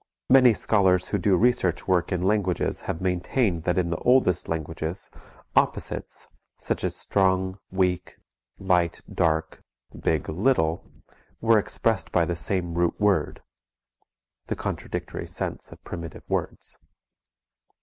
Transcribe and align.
Many 0.31 0.55
scholars 0.55 1.09
who 1.09 1.19
do 1.19 1.35
research 1.35 1.87
work 1.87 2.11
in 2.11 2.23
languages 2.23 2.79
have 2.89 3.01
maintained 3.01 3.65
that 3.65 3.77
in 3.77 3.91
the 3.91 3.97
oldest 3.99 4.49
languages 4.49 5.11
opposites 5.55 6.25
such 6.57 6.83
as 6.83 6.95
strong, 6.95 7.59
weak; 7.69 8.17
light, 8.57 9.03
dark; 9.13 9.61
big, 9.95 10.27
little 10.27 10.91
were 11.39 11.59
expressed 11.59 12.11
by 12.11 12.25
the 12.25 12.35
same 12.35 12.73
root 12.73 12.99
word. 12.99 13.43
(_The 14.47 14.57
Contradictory 14.57 15.27
Sense 15.27 15.71
of 15.71 15.79
Primitive 15.83 16.23
Words. 16.27 16.79